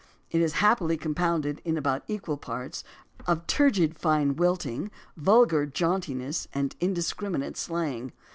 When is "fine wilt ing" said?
3.99-4.89